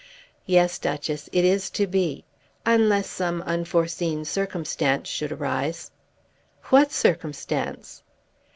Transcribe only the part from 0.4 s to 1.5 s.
"Yes, Duchess; it